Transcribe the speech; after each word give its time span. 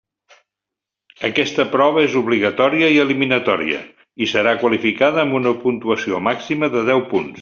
Aquesta 1.27 1.65
prova 1.75 2.05
és 2.05 2.15
obligatòria 2.21 2.89
i 2.95 2.97
eliminatòria, 3.03 3.83
i 4.27 4.31
serà 4.35 4.55
qualificada 4.65 5.23
amb 5.25 5.39
una 5.41 5.53
puntuació 5.67 6.23
màxima 6.31 6.71
de 6.79 6.83
deu 6.91 7.05
punts. 7.15 7.29